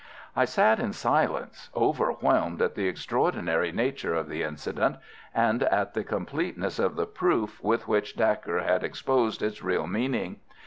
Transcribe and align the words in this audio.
I 0.35 0.45
sat 0.45 0.79
in 0.79 0.93
silence, 0.93 1.69
overwhelmed 1.75 2.59
at 2.59 2.73
the 2.73 2.87
extraordinary 2.87 3.71
nature 3.71 4.15
of 4.15 4.29
the 4.29 4.41
incident, 4.41 4.95
and 5.31 5.61
at 5.61 5.93
the 5.93 6.03
completeness 6.03 6.79
of 6.79 6.95
the 6.95 7.05
proof 7.05 7.61
with 7.61 7.87
which 7.87 8.15
Dacre 8.15 8.63
had 8.63 8.83
exposed 8.83 9.43
its 9.43 9.61
real 9.61 9.85
meaning. 9.85 10.37